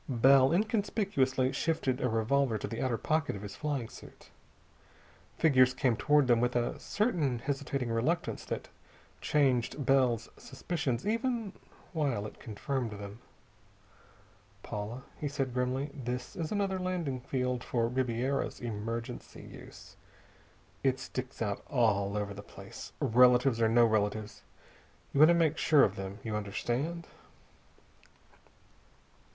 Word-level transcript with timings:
Bell 0.09 0.51
inconspicuously 0.51 1.51
shifted 1.51 2.01
a 2.01 2.09
revolver 2.09 2.57
to 2.57 2.67
the 2.67 2.81
outer 2.81 2.97
pocket 2.97 3.35
of 3.35 3.43
his 3.43 3.55
flying 3.55 3.87
suit. 3.87 4.31
Figures 5.37 5.75
came 5.75 5.95
toward 5.95 6.25
them, 6.25 6.41
with 6.41 6.55
a 6.55 6.79
certain 6.79 7.37
hesitating 7.37 7.91
reluctance 7.91 8.43
that 8.45 8.69
changed 9.21 9.85
Bell's 9.85 10.27
suspicions 10.37 11.05
even 11.05 11.53
while 11.93 12.25
it 12.25 12.39
confirmed 12.39 12.93
them. 12.93 13.19
"Paula," 14.63 15.03
he 15.19 15.27
said 15.27 15.53
grimly, 15.53 15.91
"this 15.93 16.35
is 16.35 16.51
another 16.51 16.79
landing 16.79 17.19
field 17.19 17.63
for 17.63 17.87
Ribiera's 17.87 18.59
emergency 18.59 19.43
use. 19.43 19.97
It 20.83 20.97
sticks 20.97 21.43
out 21.43 21.63
all 21.69 22.17
over 22.17 22.33
the 22.33 22.41
place. 22.41 22.91
Relatives 22.99 23.61
or 23.61 23.69
no 23.69 23.85
relatives, 23.85 24.41
you 25.13 25.19
want 25.19 25.29
to 25.29 25.35
make 25.35 25.59
sure 25.59 25.83
of 25.83 25.95
them. 25.95 26.17
You 26.23 26.35
understand?" 26.35 27.05